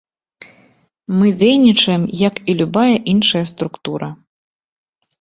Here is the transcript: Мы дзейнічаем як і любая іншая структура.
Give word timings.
Мы 1.17 1.27
дзейнічаем 1.41 2.03
як 2.27 2.43
і 2.49 2.59
любая 2.65 2.89
іншая 3.17 3.45
структура. 3.55 4.13